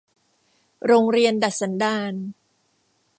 [0.85, 2.13] โรงเรียนดัดสันดาน